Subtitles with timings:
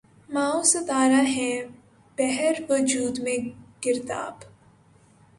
[0.29, 1.57] مہ و ستارہ ہیں
[2.17, 3.37] بحر وجود میں
[3.85, 4.35] گرداب